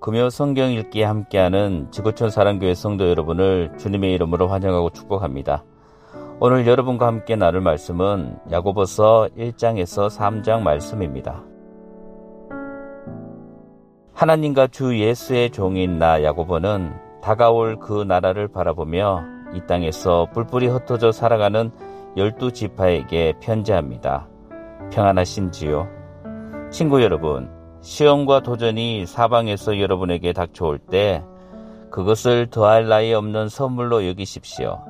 금요 0.00 0.30
성경 0.30 0.70
읽기에 0.70 1.02
함께하는 1.02 1.88
지구촌 1.90 2.30
사랑교회 2.30 2.74
성도 2.74 3.08
여러분을 3.08 3.72
주님의 3.78 4.14
이름으로 4.14 4.46
환영하고 4.46 4.90
축복합니다. 4.90 5.64
오늘 6.38 6.68
여러분과 6.68 7.08
함께 7.08 7.34
나눌 7.34 7.60
말씀은 7.62 8.38
야고보서 8.50 9.28
1장에서 9.36 10.08
3장 10.08 10.60
말씀입니다. 10.62 11.42
하나님과 14.14 14.68
주 14.68 14.96
예수의 14.96 15.50
종인 15.50 15.98
나 15.98 16.22
야고보는 16.22 16.92
다가올 17.20 17.80
그 17.80 18.04
나라를 18.04 18.46
바라보며 18.46 19.24
이 19.52 19.62
땅에서 19.66 20.28
뿔뿔이 20.32 20.68
흩어져 20.68 21.10
살아가는 21.10 21.72
열두 22.16 22.52
지파에게 22.52 23.34
편지합니다. 23.40 24.28
평안하신지요? 24.92 25.88
친구 26.70 27.02
여러분, 27.02 27.57
시험과 27.80 28.40
도전이 28.40 29.06
사방에서 29.06 29.80
여러분에게 29.80 30.32
닥쳐올 30.32 30.78
때 30.78 31.22
그것을 31.90 32.48
더할 32.50 32.88
나위 32.88 33.14
없는 33.14 33.48
선물로 33.48 34.06
여기십시오. 34.06 34.80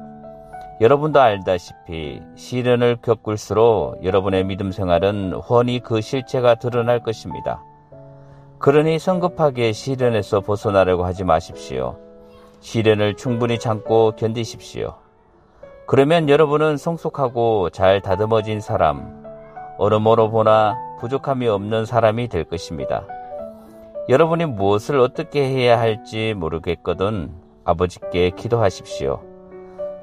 여러분도 0.81 1.21
알다시피 1.21 2.23
시련을 2.37 2.99
겪을수록 3.03 4.05
여러분의 4.05 4.45
믿음 4.45 4.71
생활은 4.71 5.33
훤히 5.35 5.81
그 5.81 6.01
실체가 6.01 6.57
드러날 6.57 7.03
것입니다. 7.03 7.63
그러니 8.59 8.99
성급하게 8.99 9.73
시련에서 9.73 10.41
벗어나려고 10.41 11.05
하지 11.05 11.25
마십시오. 11.25 11.97
시련을 12.61 13.15
충분히 13.15 13.59
참고 13.59 14.13
견디십시오. 14.17 14.95
그러면 15.87 16.29
여러분은 16.29 16.77
성숙하고 16.77 17.71
잘 17.71 18.01
다듬어진 18.01 18.61
사람, 18.61 19.25
어느모로 19.79 20.31
보나 20.31 20.77
부족함이 20.99 21.49
없는 21.49 21.87
사람이 21.87 22.29
될 22.29 22.45
것입니다. 22.45 23.07
여러분이 24.09 24.47
무엇을 24.47 24.99
어떻게 24.99 25.43
해야 25.49 25.79
할지 25.79 26.35
모르겠거든 26.37 27.31
아버지께 27.65 28.31
기도하십시오. 28.31 29.21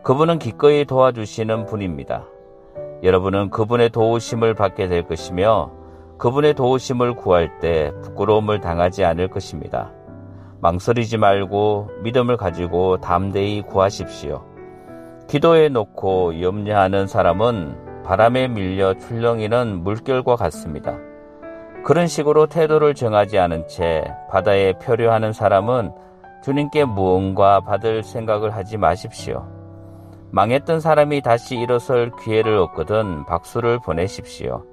그분은 0.03 0.37
기꺼이 0.37 0.85
도와주시는 0.85 1.65
분입니다. 1.65 2.25
여러분은 3.01 3.49
그분의 3.49 3.89
도우심을 3.89 4.53
받게 4.53 4.87
될 4.87 5.07
것이며 5.07 5.71
그분의 6.17 6.53
도우심을 6.53 7.15
구할 7.15 7.59
때 7.59 7.91
부끄러움을 8.03 8.61
당하지 8.61 9.03
않을 9.03 9.27
것입니다. 9.29 9.91
망설이지 10.61 11.17
말고 11.17 11.89
믿음을 12.03 12.37
가지고 12.37 12.97
담대히 12.97 13.61
구하십시오. 13.63 14.43
기도해 15.27 15.69
놓고 15.69 16.41
염려하는 16.41 17.07
사람은 17.07 17.84
바람에 18.05 18.47
밀려 18.47 18.93
출렁이는 18.93 19.83
물결과 19.83 20.35
같습니다. 20.35 20.95
그런 21.83 22.05
식으로 22.05 22.45
태도를 22.45 22.93
정하지 22.93 23.39
않은 23.39 23.67
채 23.67 24.03
바다에 24.29 24.73
표류하는 24.73 25.33
사람은 25.33 25.91
주님께 26.43 26.85
무언가 26.85 27.61
받을 27.61 28.03
생각을 28.03 28.55
하지 28.55 28.77
마십시오. 28.77 29.47
망했던 30.29 30.81
사람이 30.81 31.21
다시 31.21 31.55
일어설 31.55 32.11
기회를 32.23 32.57
얻거든 32.57 33.25
박수를 33.25 33.79
보내십시오. 33.79 34.63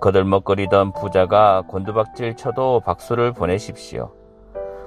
거들먹거리던 0.00 0.92
부자가 0.92 1.62
곤두박질 1.68 2.34
쳐도 2.34 2.80
박수를 2.80 3.32
보내십시오. 3.32 4.12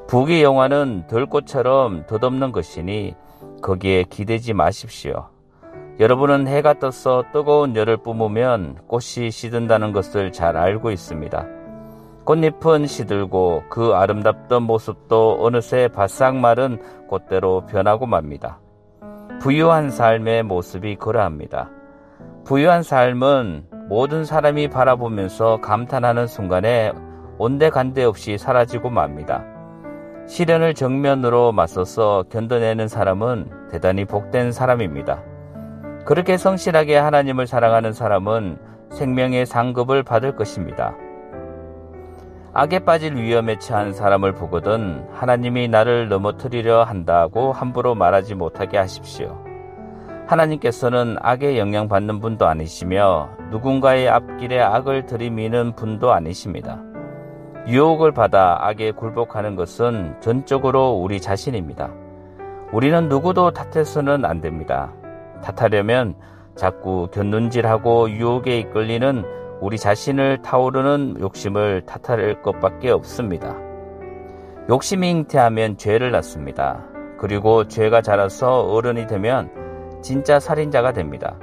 부귀 0.07 0.44
영화는 0.44 1.07
들꽃처럼 1.07 2.07
덧없는 2.07 2.51
것이니 2.51 3.16
거기에 3.62 4.03
기대지 4.03 4.53
마십시오. 4.53 5.29
여러분은 5.99 6.47
해가 6.47 6.75
떠서 6.75 7.25
뜨거운 7.33 7.75
열을 7.75 7.97
뿜으면 7.97 8.77
꽃이 8.87 9.31
시든다는 9.31 9.91
것을 9.91 10.31
잘 10.31 10.55
알고 10.55 10.91
있습니다. 10.91 11.45
꽃잎은 12.23 12.87
시들고 12.87 13.63
그 13.69 13.93
아름답던 13.93 14.63
모습도 14.63 15.39
어느새 15.41 15.89
바싹 15.89 16.38
마른 16.38 16.81
꽃대로 17.09 17.65
변하고 17.65 18.05
맙니다. 18.05 18.61
부유한 19.41 19.89
삶의 19.89 20.43
모습이 20.43 20.95
그러합니다. 20.95 21.69
부유한 22.45 22.81
삶은 22.81 23.65
모든 23.89 24.23
사람이 24.23 24.69
바라보면서 24.69 25.59
감탄하는 25.59 26.27
순간에 26.27 26.93
온데간데 27.39 28.05
없이 28.05 28.38
사라지고 28.38 28.89
맙니다. 28.89 29.43
시련을 30.27 30.75
정면으로 30.75 31.51
맞서서 31.51 32.23
견뎌내는 32.29 32.88
사람은 32.88 33.69
대단히 33.69 34.05
복된 34.05 34.53
사람입니다. 34.53 35.28
그렇게 36.05 36.37
성실하게 36.37 36.97
하나님을 36.97 37.47
사랑하는 37.47 37.93
사람은 37.93 38.57
생명의 38.91 39.45
상급을 39.45 40.03
받을 40.03 40.35
것입니다. 40.35 40.95
악에 42.53 42.79
빠질 42.79 43.15
위험에 43.15 43.59
처한 43.59 43.93
사람을 43.93 44.33
보거든 44.33 45.07
하나님이 45.13 45.67
나를 45.67 46.09
넘어뜨리려 46.09 46.83
한다고 46.83 47.53
함부로 47.53 47.93
말하지 47.93 48.35
못하게 48.35 48.77
하십시오. 48.77 49.38
하나님께서는 50.25 51.17
악에 51.21 51.57
영향받는 51.57 52.19
분도 52.19 52.47
아니시며 52.47 53.29
누군가의 53.51 54.09
앞길에 54.09 54.61
악을 54.61 55.05
들이미는 55.05 55.75
분도 55.75 56.11
아니십니다. 56.11 56.81
유혹을 57.67 58.11
받아 58.13 58.57
악에 58.61 58.91
굴복하는 58.91 59.55
것은 59.55 60.15
전적으로 60.21 60.93
우리 60.93 61.21
자신입니다. 61.21 61.91
우리는 62.71 63.09
누구도 63.09 63.51
탓해서는 63.51 64.25
안 64.25 64.41
됩니다. 64.41 64.91
탓하려면 65.41 66.16
자꾸 66.55 67.07
견눈질하고 67.11 68.09
유혹에 68.11 68.59
이끌리는 68.59 69.23
우리 69.61 69.77
자신을 69.77 70.41
타오르는 70.41 71.17
욕심을 71.19 71.85
탓할 71.85 72.41
것밖에 72.41 72.89
없습니다. 72.91 73.55
욕심이 74.69 75.09
잉태하면 75.09 75.77
죄를 75.77 76.11
낳습니다. 76.11 76.85
그리고 77.17 77.67
죄가 77.67 78.01
자라서 78.01 78.61
어른이 78.67 79.07
되면 79.07 79.50
진짜 80.01 80.39
살인자가 80.39 80.94
됩니다. 80.94 81.38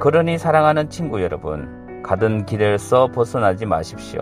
그러니 0.00 0.38
사랑하는 0.38 0.88
친구 0.88 1.22
여러분, 1.22 2.02
가던 2.02 2.46
길에서 2.46 3.08
벗어나지 3.08 3.66
마십시오. 3.66 4.20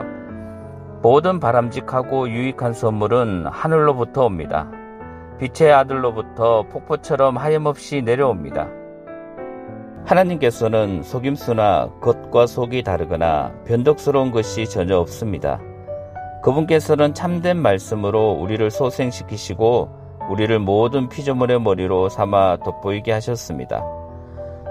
모든 1.03 1.41
바람직하고 1.41 2.29
유익한 2.29 2.73
선물은 2.73 3.47
하늘로부터 3.47 4.27
옵니다. 4.27 4.71
빛의 5.39 5.73
아들로부터 5.73 6.65
폭포처럼 6.65 7.39
하염없이 7.39 8.03
내려옵니다. 8.03 8.80
하나님께서는 10.11 11.05
속임수나 11.05 11.89
겉과 12.01 12.49
속이 12.49 12.83
다르거나 12.83 13.53
변덕스러운 13.65 14.33
것이 14.33 14.69
전혀 14.69 14.99
없습니다. 14.99 15.61
그분께서는 16.43 17.15
참된 17.15 17.57
말씀으로 17.59 18.33
우리를 18.33 18.69
소생시키시고 18.73 19.89
우리를 20.29 20.59
모든 20.59 21.09
피조물의 21.09 21.61
머리로 21.61 22.09
삼아 22.09 22.59
돋보이게 22.65 23.13
하셨습니다. 23.13 23.85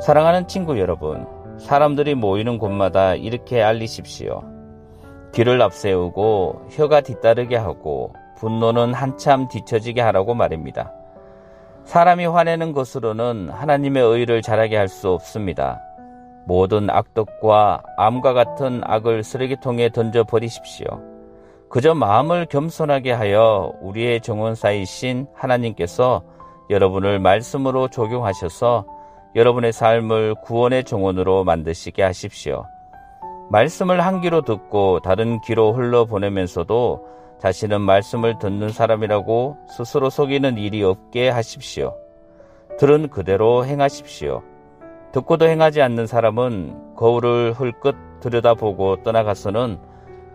사랑하는 0.01 0.47
친구 0.47 0.77
여러분, 0.77 1.25
사람들이 1.57 2.15
모이는 2.15 2.57
곳마다 2.57 3.15
이렇게 3.15 3.61
알리십시오. 3.61 4.43
귀를 5.33 5.61
앞세우고 5.61 6.67
혀가 6.71 7.01
뒤따르게 7.01 7.55
하고 7.55 8.13
분노는 8.37 8.93
한참 8.93 9.47
뒤처지게 9.47 10.01
하라고 10.01 10.33
말입니다. 10.33 10.98
사람이 11.89 12.27
화내는 12.27 12.73
것으로는 12.73 13.49
하나님의 13.49 14.03
의를 14.03 14.43
잘하게 14.43 14.77
할 14.77 14.87
수 14.87 15.09
없습니다. 15.09 15.81
모든 16.45 16.87
악덕과 16.87 17.81
암과 17.97 18.33
같은 18.33 18.81
악을 18.83 19.23
쓰레기통에 19.23 19.89
던져 19.89 20.23
버리십시오. 20.23 20.85
그저 21.67 21.95
마음을 21.95 22.45
겸손하게 22.45 23.11
하여 23.11 23.73
우리의 23.81 24.21
정원사이신 24.21 25.29
하나님께서 25.33 26.21
여러분을 26.69 27.17
말씀으로 27.17 27.87
적용하셔서 27.87 28.85
여러분의 29.35 29.73
삶을 29.73 30.35
구원의 30.43 30.83
정원으로 30.83 31.43
만드시게 31.43 32.03
하십시오. 32.03 32.65
말씀을 33.49 34.05
한 34.05 34.21
귀로 34.21 34.43
듣고 34.43 34.99
다른 34.99 35.41
귀로 35.41 35.73
흘러보내면서도 35.73 37.09
자신은 37.39 37.81
말씀을 37.81 38.37
듣는 38.39 38.69
사람이라고 38.69 39.57
스스로 39.69 40.09
속이는 40.09 40.57
일이 40.57 40.83
없게 40.83 41.29
하십시오. 41.29 41.95
들은 42.77 43.09
그대로 43.09 43.65
행하십시오. 43.65 44.43
듣고도 45.11 45.47
행하지 45.47 45.81
않는 45.81 46.05
사람은 46.05 46.95
거울을 46.95 47.53
흘끗 47.53 47.95
들여다보고 48.19 49.03
떠나가서는 49.03 49.79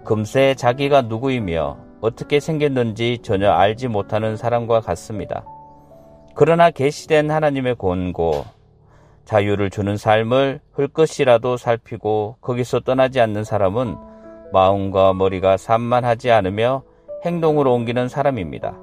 금세 0.04 0.54
자기가 0.54 1.02
누구이며 1.02 1.78
어떻게 2.00 2.40
생겼는지 2.40 3.18
전혀 3.22 3.50
알지 3.50 3.88
못하는 3.88 4.36
사람과 4.36 4.80
같습니다. 4.80 5.44
그러나 6.34 6.70
계시된 6.70 7.30
하나님의 7.30 7.76
권고, 7.76 8.44
자유를 9.24 9.70
주는 9.70 9.96
삶을 9.96 10.60
흙것이라도 10.72 11.56
살피고 11.56 12.36
거기서 12.40 12.80
떠나지 12.80 13.20
않는 13.20 13.44
사람은 13.44 13.96
마음과 14.52 15.14
머리가 15.14 15.56
산만하지 15.56 16.30
않으며 16.30 16.82
행동으로 17.24 17.72
옮기는 17.72 18.08
사람입니다. 18.08 18.76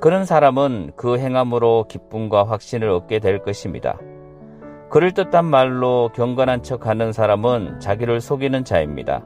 그런 0.00 0.24
사람은 0.24 0.92
그 0.96 1.18
행함으로 1.18 1.86
기쁨과 1.88 2.44
확신을 2.44 2.88
얻게 2.88 3.18
될 3.18 3.42
것입니다. 3.42 3.98
그럴듯한 4.90 5.44
말로 5.44 6.10
경건한 6.14 6.62
척 6.62 6.86
하는 6.86 7.12
사람은 7.12 7.80
자기를 7.80 8.20
속이는 8.20 8.64
자입니다. 8.64 9.24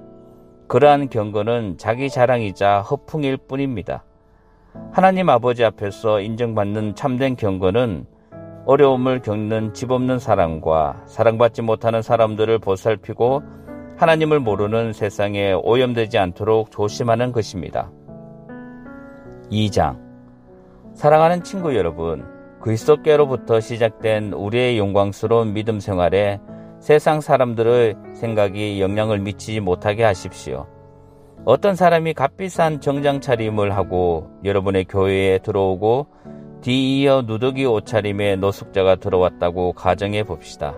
그러한 0.68 1.08
경건은 1.08 1.76
자기 1.78 2.08
자랑이자 2.08 2.80
허풍일 2.80 3.36
뿐입니다. 3.36 4.04
하나님 4.92 5.28
아버지 5.28 5.64
앞에서 5.64 6.20
인정받는 6.20 6.94
참된 6.94 7.36
경건은 7.36 8.06
어려움을 8.66 9.20
겪는 9.20 9.74
집 9.74 9.90
없는 9.90 10.18
사람과 10.18 11.02
사랑받지 11.06 11.62
못하는 11.62 12.02
사람들을 12.02 12.58
보살피고 12.60 13.42
하나님을 13.96 14.40
모르는 14.40 14.92
세상에 14.92 15.52
오염되지 15.52 16.18
않도록 16.18 16.70
조심하는 16.70 17.32
것입니다. 17.32 17.90
2장 19.50 19.98
사랑하는 20.94 21.42
친구 21.42 21.76
여러분, 21.76 22.24
그리스도께로부터 22.60 23.60
시작된 23.60 24.32
우리의 24.32 24.78
영광스러운 24.78 25.54
믿음 25.54 25.80
생활에 25.80 26.40
세상 26.78 27.20
사람들의 27.20 27.96
생각이 28.14 28.80
영향을 28.80 29.18
미치지 29.18 29.60
못하게 29.60 30.04
하십시오. 30.04 30.66
어떤 31.44 31.74
사람이 31.74 32.14
값비싼 32.14 32.80
정장 32.80 33.20
차림을 33.20 33.74
하고 33.76 34.30
여러분의 34.44 34.84
교회에 34.84 35.38
들어오고 35.38 36.06
뒤이어 36.60 37.22
누더기 37.22 37.64
옷차림의 37.64 38.36
노숙자가 38.38 38.96
들어왔다고 38.96 39.72
가정해 39.72 40.22
봅시다. 40.22 40.74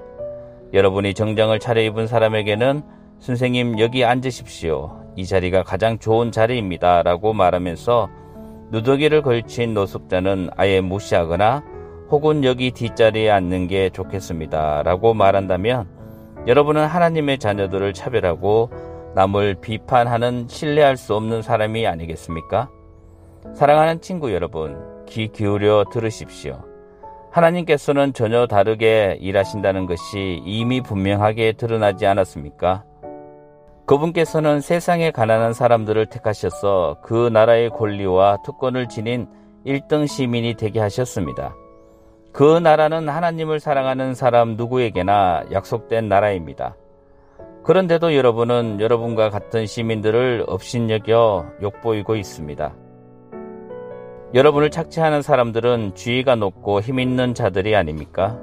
여러분이 0.72 1.14
정장을 1.14 1.58
차려입은 1.58 2.06
사람에게는 2.06 2.82
선생님 3.18 3.80
여기 3.80 4.04
앉으십시오. 4.04 5.02
이 5.16 5.26
자리가 5.26 5.64
가장 5.64 5.98
좋은 5.98 6.30
자리입니다. 6.30 7.02
라고 7.02 7.32
말하면서 7.32 8.21
누더기를 8.72 9.20
걸친 9.20 9.74
노숙자는 9.74 10.48
아예 10.56 10.80
무시하거나 10.80 11.62
혹은 12.10 12.42
여기 12.42 12.70
뒷자리에 12.70 13.30
앉는 13.30 13.68
게 13.68 13.90
좋겠습니다. 13.90 14.82
라고 14.82 15.12
말한다면 15.12 15.86
여러분은 16.46 16.86
하나님의 16.86 17.38
자녀들을 17.38 17.92
차별하고 17.92 18.70
남을 19.14 19.56
비판하는 19.60 20.46
신뢰할 20.48 20.96
수 20.96 21.14
없는 21.14 21.42
사람이 21.42 21.86
아니겠습니까? 21.86 22.70
사랑하는 23.54 24.00
친구 24.00 24.32
여러분, 24.32 25.04
귀 25.06 25.28
기울여 25.28 25.84
들으십시오. 25.92 26.64
하나님께서는 27.30 28.14
전혀 28.14 28.46
다르게 28.46 29.18
일하신다는 29.20 29.84
것이 29.84 30.40
이미 30.46 30.80
분명하게 30.80 31.52
드러나지 31.52 32.06
않았습니까? 32.06 32.84
그분께서는 33.86 34.60
세상에 34.60 35.10
가난한 35.10 35.52
사람들을 35.52 36.06
택하셔서 36.06 36.98
그 37.02 37.28
나라의 37.32 37.70
권리와 37.70 38.38
특권을 38.44 38.88
지닌 38.88 39.26
1등 39.66 40.06
시민이 40.06 40.54
되게 40.54 40.80
하셨습니다. 40.80 41.54
그 42.32 42.58
나라는 42.58 43.08
하나님을 43.08 43.60
사랑하는 43.60 44.14
사람 44.14 44.56
누구에게나 44.56 45.44
약속된 45.52 46.08
나라입니다. 46.08 46.76
그런데도 47.64 48.16
여러분은 48.16 48.80
여러분과 48.80 49.30
같은 49.30 49.66
시민들을 49.66 50.44
업신여겨 50.48 51.46
욕보이고 51.62 52.16
있습니다. 52.16 52.74
여러분을 54.34 54.70
착취하는 54.70 55.22
사람들은 55.22 55.94
주의가 55.94 56.36
높고 56.36 56.80
힘 56.80 56.98
있는 56.98 57.34
자들이 57.34 57.76
아닙니까? 57.76 58.40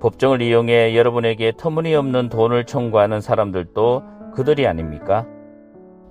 법정을 0.00 0.42
이용해 0.42 0.94
여러분에게 0.94 1.52
터무니없는 1.56 2.28
돈을 2.28 2.66
청구하는 2.66 3.20
사람들도 3.20 4.02
그들이 4.34 4.66
아닙니까? 4.66 5.26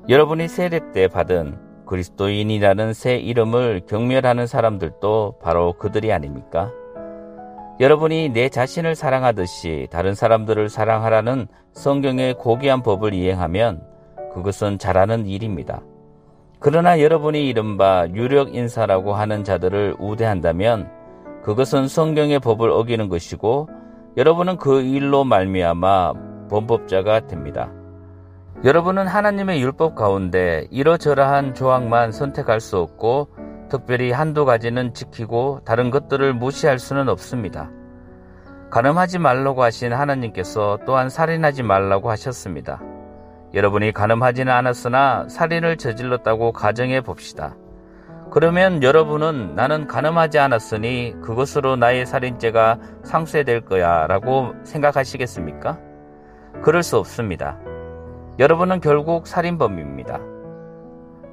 여러분이 0.09 0.47
세례 0.47 0.79
때 0.91 1.07
받은 1.07 1.57
그리스도인이라는 1.85 2.93
새 2.93 3.17
이름을 3.17 3.81
경멸하는 3.87 4.47
사람들도 4.47 5.39
바로 5.41 5.73
그들이 5.73 6.13
아닙니까? 6.13 6.71
여러분이 7.79 8.29
내 8.29 8.49
자신을 8.49 8.95
사랑하듯이 8.95 9.87
다른 9.91 10.13
사람들을 10.13 10.69
사랑하라는 10.69 11.47
성경의 11.73 12.35
고귀한 12.35 12.83
법을 12.83 13.13
이행하면 13.13 13.83
그것은 14.33 14.77
잘하는 14.77 15.25
일입니다. 15.25 15.81
그러나 16.59 17.01
여러분이 17.01 17.49
이른바 17.49 18.07
유력 18.13 18.53
인사라고 18.55 19.13
하는 19.13 19.43
자들을 19.43 19.95
우대한다면 19.99 20.89
그것은 21.43 21.87
성경의 21.87 22.39
법을 22.39 22.69
어기는 22.69 23.09
것이고 23.09 23.67
여러분은 24.15 24.57
그 24.57 24.81
일로 24.81 25.23
말미암아 25.23 26.13
범법자가 26.49 27.27
됩니다. 27.27 27.71
여러분은 28.63 29.07
하나님의 29.07 29.59
율법 29.59 29.95
가운데 29.95 30.67
이러저러한 30.69 31.55
조항만 31.55 32.11
선택할 32.11 32.59
수 32.59 32.77
없고 32.77 33.29
특별히 33.69 34.11
한두 34.11 34.45
가지는 34.45 34.93
지키고 34.93 35.61
다른 35.65 35.89
것들을 35.89 36.35
무시할 36.35 36.77
수는 36.77 37.09
없습니다. 37.09 37.71
가늠하지 38.69 39.17
말라고 39.17 39.63
하신 39.63 39.93
하나님께서 39.93 40.77
또한 40.85 41.09
살인하지 41.09 41.63
말라고 41.63 42.11
하셨습니다. 42.11 42.79
여러분이 43.55 43.93
가늠하지는 43.93 44.53
않았으나 44.53 45.27
살인을 45.27 45.77
저질렀다고 45.77 46.51
가정해 46.51 47.01
봅시다. 47.01 47.55
그러면 48.29 48.83
여러분은 48.83 49.55
나는 49.55 49.87
가늠하지 49.87 50.37
않았으니 50.37 51.15
그것으로 51.23 51.77
나의 51.77 52.05
살인죄가 52.05 52.77
상쇄될 53.05 53.61
거야 53.61 54.05
라고 54.05 54.53
생각하시겠습니까? 54.63 55.79
그럴 56.61 56.83
수 56.83 56.99
없습니다. 56.99 57.57
여러분은 58.39 58.79
결국 58.79 59.27
살인범입니다. 59.27 60.19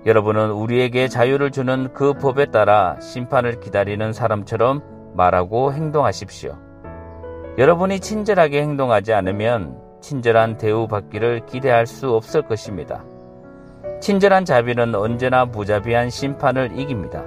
여러분은 0.05 0.50
우리에게 0.50 1.09
자유를 1.09 1.53
주는 1.53 1.93
그 1.93 2.12
법에 2.15 2.47
따라 2.47 2.99
심판을 3.00 3.61
기다리는 3.61 4.12
사람처럼 4.12 4.83
말하고 5.15 5.73
행동하십시오. 5.73 6.56
여러분이 7.56 8.00
친절하게 8.00 8.62
행동하지 8.62 9.12
않으면 9.12 9.81
친절한 10.00 10.59
대우받기를 10.59 11.47
기대할 11.47 11.87
수 11.87 12.15
없을 12.15 12.43
것입니다. 12.43 13.05
친절한 14.00 14.45
자비는 14.45 14.95
언제나 14.95 15.45
무자비한 15.45 16.11
심판을 16.11 16.79
이깁니다. 16.79 17.25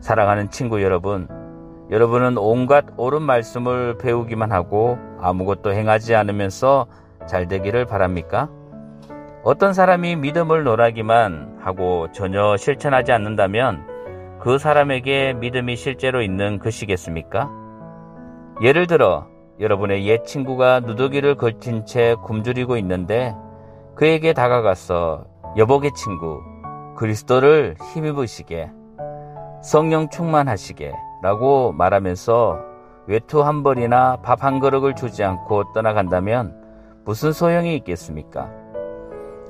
사랑하는 0.00 0.50
친구 0.50 0.82
여러분, 0.82 1.28
여러분은 1.90 2.38
온갖 2.38 2.84
옳은 2.96 3.22
말씀을 3.22 3.98
배우기만 3.98 4.50
하고 4.50 4.98
아무것도 5.20 5.72
행하지 5.72 6.14
않으면서 6.14 6.86
잘 7.26 7.48
되기를 7.48 7.86
바랍니까? 7.86 8.48
어떤 9.44 9.72
사람이 9.74 10.16
믿음을 10.16 10.64
논하기만 10.64 11.58
하고 11.60 12.10
전혀 12.12 12.56
실천하지 12.56 13.12
않는다면 13.12 13.86
그 14.40 14.58
사람에게 14.58 15.34
믿음이 15.34 15.76
실제로 15.76 16.22
있는 16.22 16.58
것이겠습니까? 16.58 17.50
예를 18.62 18.86
들어 18.86 19.26
여러분의 19.60 20.06
옛 20.06 20.24
친구가 20.24 20.80
누더기를 20.80 21.36
걸친 21.36 21.84
채 21.86 22.14
굶주리고 22.22 22.76
있는데 22.78 23.34
그에게 23.94 24.32
다가가서 24.32 25.24
여보게 25.56 25.90
친구 25.94 26.40
그리스도를 26.96 27.76
힘입으시게 27.92 28.70
성령 29.62 30.08
충만하시게 30.08 30.92
라고 31.22 31.72
말하면서 31.72 32.58
외투 33.06 33.42
한 33.42 33.62
벌이나 33.62 34.18
밥 34.22 34.42
한 34.44 34.60
그릇을 34.60 34.94
주지 34.94 35.24
않고 35.24 35.72
떠나간다면 35.72 36.61
무슨 37.04 37.32
소용이 37.32 37.74
있겠습니까? 37.76 38.50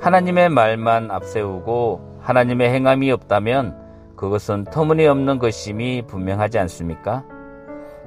하나님의 0.00 0.48
말만 0.48 1.10
앞세우고 1.10 2.18
하나님의 2.20 2.70
행함이 2.70 3.10
없다면 3.12 3.76
그것은 4.16 4.64
터무니없는 4.64 5.38
것임이 5.38 6.06
분명하지 6.06 6.58
않습니까? 6.60 7.24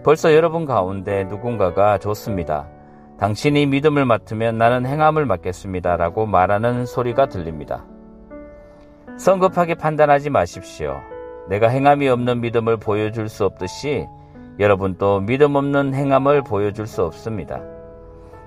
벌써 0.04 0.34
여러분 0.34 0.66
가운데 0.66 1.26
누군가가 1.26 1.98
좋습니다. 2.00 2.68
당신이 3.20 3.68
믿음을 3.68 4.06
맡으면 4.06 4.58
나는 4.58 4.86
행함을 4.86 5.26
맡겠습니다. 5.26 5.96
라고 5.96 6.26
말하는 6.26 6.86
소리가 6.86 7.28
들립니다. 7.28 7.86
성급하게 9.18 9.76
판단하지 9.76 10.32
마십시오. 10.32 11.00
내가 11.50 11.68
행함이 11.68 12.10
없는 12.10 12.42
믿음을 12.42 12.78
보여줄 12.78 13.30
수 13.30 13.46
없듯이 13.46 14.08
여러분도 14.60 15.22
믿음 15.22 15.56
없는 15.56 15.94
행함을 15.94 16.42
보여줄 16.44 16.88
수 16.88 17.04
없습니다. 17.04 17.75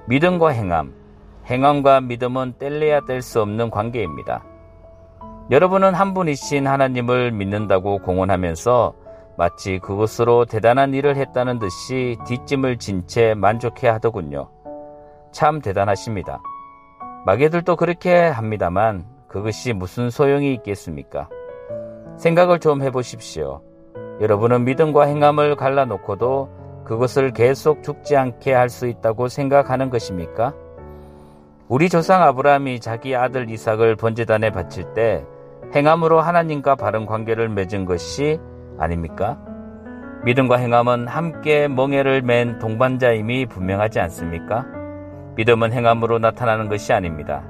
믿음과 0.08 0.48
행함, 0.48 0.94
행함과 1.44 2.00
믿음은 2.00 2.54
뗄래야 2.58 3.00
뗄 3.00 3.20
수 3.20 3.42
없는 3.42 3.68
관계입니다. 3.70 4.42
여러분은 5.50 5.92
한 5.92 6.14
분이신 6.14 6.66
하나님을 6.66 7.32
믿는다고 7.32 7.98
공언하면서 7.98 8.94
마치 9.36 9.78
그것으로 9.78 10.46
대단한 10.46 10.94
일을 10.94 11.16
했다는 11.16 11.58
듯이 11.58 12.16
뒷짐을 12.26 12.78
진 12.78 13.06
채 13.06 13.34
만족해 13.34 13.86
하더군요. 13.88 14.48
참 15.30 15.60
대단하십니다. 15.60 16.40
마개들도 17.26 17.76
그렇게 17.76 18.16
합니다만 18.16 19.04
그것이 19.28 19.74
무슨 19.74 20.08
소용이 20.08 20.54
있겠습니까? 20.54 21.28
생각을 22.16 22.60
좀 22.60 22.80
해보십시오. 22.80 23.60
여러분은 24.22 24.64
믿음과 24.64 25.04
행함을 25.04 25.56
갈라놓고도 25.56 26.57
그것을 26.88 27.32
계속 27.32 27.82
죽지 27.82 28.16
않게 28.16 28.52
할 28.54 28.70
수 28.70 28.86
있다고 28.86 29.28
생각하는 29.28 29.90
것입니까? 29.90 30.54
우리 31.68 31.88
조상 31.90 32.22
아브라함이 32.22 32.80
자기 32.80 33.14
아들 33.14 33.50
이삭을 33.50 33.96
번제단에 33.96 34.50
바칠 34.50 34.94
때 34.94 35.24
행함으로 35.74 36.20
하나님과 36.20 36.76
바른 36.76 37.04
관계를 37.04 37.50
맺은 37.50 37.84
것이 37.84 38.40
아닙니까? 38.78 39.38
믿음과 40.24 40.56
행함은 40.56 41.06
함께 41.08 41.68
멍해를 41.68 42.22
맨 42.22 42.58
동반자임이 42.58 43.46
분명하지 43.46 44.00
않습니까? 44.00 44.66
믿음은 45.36 45.72
행함으로 45.72 46.18
나타나는 46.18 46.68
것이 46.68 46.92
아닙니다. 46.92 47.44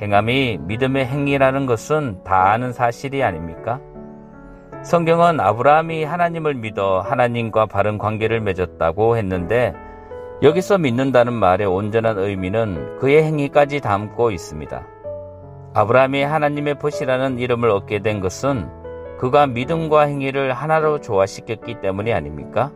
행함이 0.00 0.58
믿음의 0.62 1.06
행위라는 1.06 1.66
것은 1.66 2.22
다 2.24 2.52
아는 2.52 2.72
사실이 2.72 3.22
아닙니까? 3.22 3.80
성경은 4.86 5.40
아브라함이 5.40 6.04
하나님을 6.04 6.54
믿어 6.54 7.00
하나님과 7.00 7.66
바른 7.66 7.98
관계를 7.98 8.40
맺었다고 8.40 9.16
했는데 9.16 9.74
여기서 10.42 10.78
믿는다는 10.78 11.32
말의 11.32 11.66
온전한 11.66 12.16
의미는 12.18 12.96
그의 13.00 13.24
행위까지 13.24 13.80
담고 13.80 14.30
있습니다. 14.30 14.86
아브라함이 15.74 16.22
하나님의 16.22 16.78
벗이라는 16.78 17.40
이름을 17.40 17.68
얻게 17.68 17.98
된 17.98 18.20
것은 18.20 18.68
그가 19.18 19.48
믿음과 19.48 20.02
행위를 20.02 20.52
하나로 20.52 21.00
조화시켰기 21.00 21.80
때문이 21.80 22.12
아닙니까? 22.12 22.70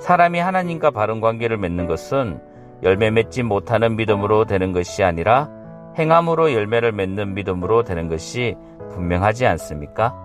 사람이 0.00 0.40
하나님과 0.40 0.90
바른 0.90 1.20
관계를 1.20 1.58
맺는 1.58 1.86
것은 1.86 2.40
열매 2.82 3.12
맺지 3.12 3.44
못하는 3.44 3.94
믿음으로 3.94 4.46
되는 4.46 4.72
것이 4.72 5.04
아니라 5.04 5.48
행함으로 5.96 6.52
열매를 6.52 6.90
맺는 6.90 7.34
믿음으로 7.34 7.84
되는 7.84 8.08
것이 8.08 8.56
분명하지 8.90 9.46
않습니까? 9.46 10.23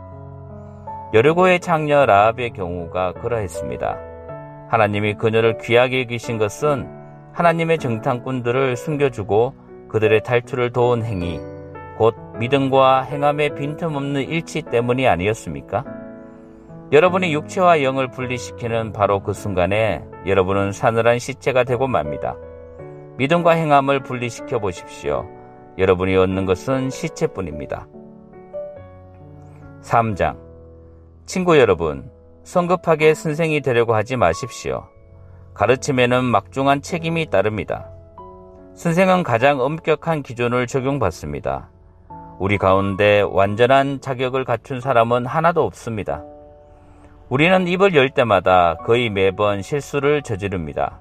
여르고의 1.11 1.59
창녀 1.59 2.05
라합의 2.05 2.51
경우가 2.51 3.13
그러했습니다. 3.13 3.97
하나님이 4.69 5.15
그녀를 5.15 5.57
귀하게 5.57 6.01
여기신 6.01 6.37
것은 6.37 6.87
하나님의 7.33 7.79
정탐꾼들을 7.79 8.75
숨겨주고 8.75 9.55
그들의 9.87 10.21
탈출을 10.21 10.71
도운 10.71 11.03
행위, 11.03 11.39
곧 11.97 12.15
믿음과 12.37 13.01
행함의 13.01 13.55
빈틈없는 13.55 14.21
일치 14.29 14.61
때문이 14.61 15.07
아니었습니까? 15.07 15.83
여러분이 16.91 17.33
육체와 17.33 17.81
영을 17.81 18.09
분리시키는 18.09 18.93
바로 18.93 19.21
그 19.21 19.33
순간에 19.33 20.03
여러분은 20.27 20.71
사늘한 20.71 21.17
시체가 21.17 21.63
되고 21.63 21.87
맙니다. 21.87 22.35
믿음과 23.17 23.51
행함을 23.51 24.03
분리시켜 24.03 24.59
보십시오. 24.59 25.27
여러분이 25.79 26.15
얻는 26.15 26.45
것은 26.45 26.91
시체뿐입니다. 26.91 27.87
3장 29.81 30.48
친구 31.29 31.59
여러분, 31.59 32.09
성급하게 32.43 33.13
선생이 33.13 33.61
되려고 33.61 33.93
하지 33.93 34.15
마십시오. 34.15 34.87
가르침에는 35.53 36.23
막중한 36.23 36.81
책임이 36.81 37.29
따릅니다. 37.29 37.87
선생은 38.73 39.21
가장 39.21 39.61
엄격한 39.61 40.23
기준을 40.23 40.65
적용받습니다. 40.65 41.69
우리 42.39 42.57
가운데 42.57 43.21
완전한 43.21 44.01
자격을 44.01 44.43
갖춘 44.43 44.81
사람은 44.81 45.27
하나도 45.27 45.63
없습니다. 45.63 46.23
우리는 47.29 47.67
입을 47.67 47.93
열 47.93 48.09
때마다 48.09 48.77
거의 48.77 49.11
매번 49.11 49.61
실수를 49.61 50.23
저지릅니다. 50.23 50.99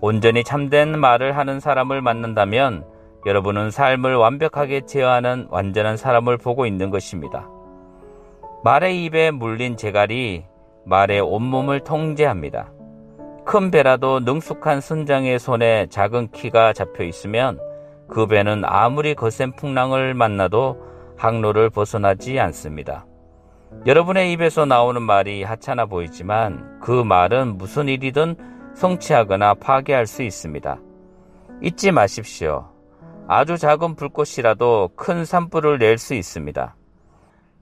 온전히 0.00 0.42
참된 0.42 0.98
말을 0.98 1.36
하는 1.36 1.60
사람을 1.60 2.02
만난다면 2.02 2.84
여러분은 3.26 3.70
삶을 3.70 4.16
완벽하게 4.16 4.86
제어하는 4.86 5.46
완전한 5.50 5.96
사람을 5.96 6.36
보고 6.38 6.66
있는 6.66 6.90
것입니다. 6.90 7.48
말의 8.64 9.04
입에 9.04 9.32
물린 9.32 9.76
재갈이 9.76 10.44
말의 10.84 11.20
온몸을 11.20 11.80
통제합니다. 11.80 12.72
큰 13.44 13.72
배라도 13.72 14.20
능숙한 14.20 14.80
선장의 14.80 15.40
손에 15.40 15.86
작은 15.88 16.30
키가 16.30 16.72
잡혀 16.72 17.02
있으면 17.02 17.58
그 18.08 18.28
배는 18.28 18.62
아무리 18.64 19.16
거센 19.16 19.50
풍랑을 19.56 20.14
만나도 20.14 20.80
항로를 21.16 21.70
벗어나지 21.70 22.38
않습니다. 22.38 23.04
여러분의 23.84 24.30
입에서 24.32 24.64
나오는 24.64 25.02
말이 25.02 25.42
하찮아 25.42 25.86
보이지만 25.86 26.78
그 26.80 26.92
말은 26.92 27.58
무슨 27.58 27.88
일이든 27.88 28.36
성취하거나 28.74 29.54
파괴할 29.54 30.06
수 30.06 30.22
있습니다. 30.22 30.78
잊지 31.62 31.90
마십시오. 31.90 32.68
아주 33.26 33.56
작은 33.58 33.96
불꽃이라도 33.96 34.90
큰 34.94 35.24
산불을 35.24 35.78
낼 35.78 35.98
수 35.98 36.14
있습니다. 36.14 36.76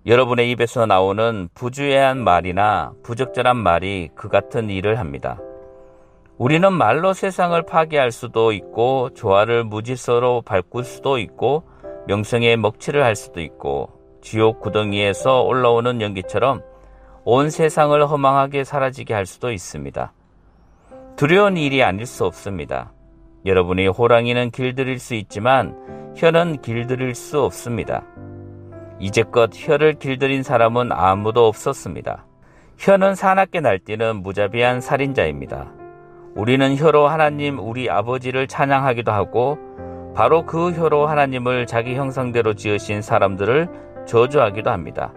여러분의 0.07 0.51
입에서 0.51 0.87
나오는 0.87 1.49
부주의한 1.55 2.25
말이나 2.25 2.93
부적절한 3.03 3.59
말이 3.59 4.09
그 4.15 4.29
같은 4.29 4.71
일을 4.71 4.99
합니다. 4.99 5.39
우리는 6.39 6.73
말로 6.73 7.13
세상을 7.13 7.61
파괴할 7.67 8.11
수도 8.11 8.53
있고 8.53 9.11
조화를 9.15 9.65
무질서로 9.65 10.41
바꿀 10.41 10.85
수도 10.85 11.19
있고 11.19 11.65
명성에 12.07 12.57
먹칠을 12.57 13.05
할 13.05 13.15
수도 13.15 13.43
있고 13.43 13.91
지옥 14.23 14.61
구덩이에서 14.61 15.43
올라오는 15.43 16.01
연기처럼 16.01 16.63
온 17.25 17.51
세상을 17.51 18.07
허망하게 18.07 18.65
사라지게 18.65 19.13
할 19.13 19.27
수도 19.27 19.53
있습니다. 19.53 20.15
두려운 21.17 21.59
일이 21.59 21.83
아닐 21.83 22.07
수 22.07 22.25
없습니다. 22.25 22.95
여러분이 23.45 23.89
호랑이는 23.89 24.51
길들일 24.51 24.99
수 24.99 25.15
있지만 25.15 25.77
혀는 26.17 26.63
길들일 26.63 27.15
수 27.15 27.43
없습니다. 27.43 28.03
이제껏 29.01 29.51
혀를 29.53 29.95
길들인 29.95 30.43
사람은 30.43 30.93
아무도 30.93 31.47
없었습니다. 31.49 32.27
혀는 32.77 33.15
사납게 33.15 33.61
날뛰는 33.61 34.23
무자비한 34.23 34.81
살인자입니다. 34.81 35.73
우리는 36.37 36.77
혀로 36.77 37.09
하나님 37.09 37.59
우리 37.59 37.91
아버지를 37.91 38.47
찬양하기도 38.47 39.11
하고 39.11 39.59
바로 40.15 40.45
그 40.45 40.73
혀로 40.73 41.07
하나님을 41.07 41.67
자기 41.67 41.95
형상대로 41.95 42.55
지으신 42.55 43.01
사람들을 43.01 43.69
저주하기도 44.07 44.71
합니다. 44.71 45.13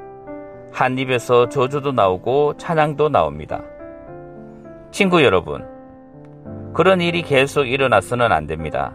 한 0.72 0.98
입에서 0.98 1.50
저주도 1.50 1.92
나오고 1.92 2.58
찬양도 2.58 3.10
나옵니다. 3.10 3.62
친구 4.92 5.24
여러분, 5.24 5.66
그런 6.74 7.02
일이 7.02 7.22
계속 7.22 7.66
일어나서는 7.66 8.32
안 8.32 8.48
됩니다. 8.48 8.94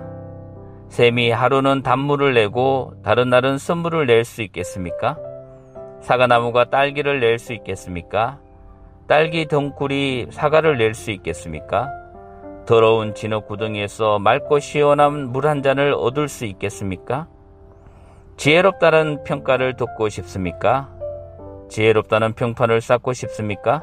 샘이 0.89 1.31
하루는 1.31 1.83
단물을 1.83 2.35
내고 2.35 2.95
다른 3.05 3.31
날은 3.31 3.59
선물을 3.59 4.07
낼 4.07 4.25
수 4.25 4.43
있겠습니까? 4.43 5.17
사과나무가 6.01 6.71
딸기를 6.71 7.21
낼 7.21 7.39
수 7.39 7.53
있겠습니까? 7.53 8.39
딸기 9.07 9.47
덩굴이 9.47 10.27
사과를 10.31 10.79
낼 10.79 10.95
수 10.95 11.11
있겠습니까? 11.11 11.89
더러운 12.67 13.15
진흙 13.15 13.47
구덩이에서 13.47 14.19
맑고 14.19 14.59
시원한 14.59 15.33
물 15.33 15.47
한 15.47 15.63
잔을 15.63 15.95
얻을 15.95 16.29
수 16.29 16.45
있겠습니까? 16.45 17.27
지혜롭다는 18.37 19.25
평가를 19.25 19.77
듣고 19.77 20.09
싶습니까? 20.09 20.91
지혜롭다는 21.69 22.35
평판을 22.35 22.81
쌓고 22.81 23.13
싶습니까? 23.13 23.83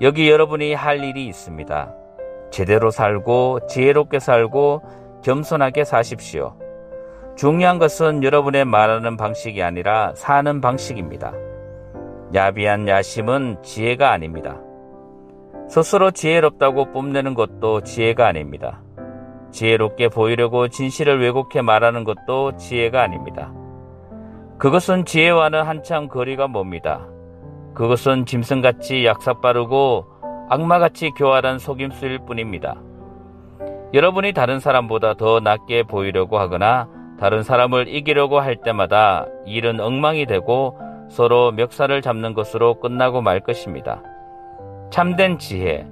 여기 0.00 0.30
여러분이 0.30 0.72
할 0.74 1.02
일이 1.04 1.26
있습니다. 1.26 1.94
제대로 2.50 2.90
살고 2.90 3.66
지혜롭게 3.68 4.18
살고 4.18 4.82
겸손하게 5.22 5.84
사십시오. 5.84 6.56
중요한 7.36 7.78
것은 7.78 8.22
여러분의 8.22 8.64
말하는 8.64 9.16
방식이 9.16 9.62
아니라 9.62 10.12
사는 10.14 10.60
방식입니다. 10.60 11.32
야비한 12.34 12.86
야심은 12.86 13.62
지혜가 13.62 14.12
아닙니다. 14.12 14.58
스스로 15.68 16.10
지혜롭다고 16.10 16.92
뽐내는 16.92 17.34
것도 17.34 17.82
지혜가 17.82 18.26
아닙니다. 18.26 18.82
지혜롭게 19.50 20.08
보이려고 20.08 20.68
진실을 20.68 21.20
왜곡해 21.20 21.62
말하는 21.62 22.04
것도 22.04 22.56
지혜가 22.56 23.02
아닙니다. 23.02 23.52
그것은 24.58 25.04
지혜와는 25.04 25.62
한참 25.62 26.08
거리가 26.08 26.46
멉니다. 26.48 27.06
그것은 27.74 28.26
짐승같이 28.26 29.04
약삭 29.06 29.40
빠르고 29.40 30.06
악마같이 30.48 31.10
교활한 31.16 31.58
속임수일 31.58 32.26
뿐입니다. 32.26 32.82
여러분이 33.92 34.32
다른 34.32 34.60
사람보다 34.60 35.14
더 35.14 35.40
낫게 35.40 35.82
보이려고 35.82 36.38
하거나 36.38 36.88
다른 37.18 37.42
사람을 37.42 37.88
이기려고 37.88 38.38
할 38.40 38.56
때마다 38.56 39.26
일은 39.46 39.80
엉망이 39.80 40.26
되고 40.26 40.78
서로 41.10 41.50
멱살을 41.52 42.00
잡는 42.00 42.34
것으로 42.34 42.78
끝나고 42.78 43.20
말 43.20 43.40
것입니다. 43.40 44.02
참된 44.90 45.38
지혜, 45.38 45.86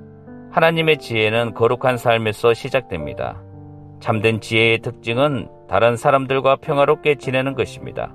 하나님의 0.53 0.99
지혜는 0.99 1.55
거룩한 1.55 1.99
삶에서 1.99 2.55
시작됩니다. 2.55 3.43
참된 4.01 4.41
지혜의 4.41 4.79
특징은 4.79 5.49
다른 5.69 5.97
사람들과 5.97 6.57
평화롭게 6.57 7.17
지내는 7.17 7.55
것입니다. 7.55 8.15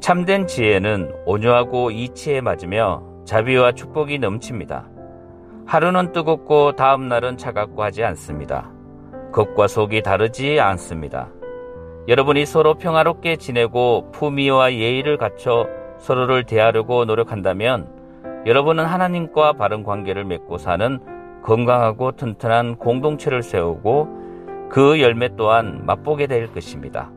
참된 0.00 0.46
지혜는 0.46 1.10
온유하고 1.24 1.90
이치에 1.90 2.42
맞으며 2.42 3.02
자비와 3.24 3.72
축복이 3.72 4.18
넘칩니다. 4.18 4.90
하루는 5.66 6.12
뜨겁고 6.12 6.76
다음 6.76 7.08
날은 7.08 7.38
차갑고 7.38 7.82
하지 7.82 8.04
않습니다. 8.04 8.73
겉과 9.34 9.66
속이 9.66 10.02
다르지 10.02 10.60
않습니다. 10.60 11.28
여러분이 12.06 12.46
서로 12.46 12.74
평화롭게 12.74 13.34
지내고 13.34 14.12
품위와 14.12 14.74
예의를 14.74 15.16
갖춰 15.16 15.66
서로를 15.98 16.44
대하려고 16.44 17.04
노력한다면 17.04 17.88
여러분은 18.46 18.84
하나님과 18.84 19.54
바른 19.54 19.82
관계를 19.82 20.24
맺고 20.24 20.58
사는 20.58 21.00
건강하고 21.42 22.12
튼튼한 22.12 22.76
공동체를 22.76 23.42
세우고 23.42 24.68
그 24.70 25.00
열매 25.00 25.34
또한 25.36 25.84
맛보게 25.84 26.28
될 26.28 26.46
것입니다. 26.52 27.10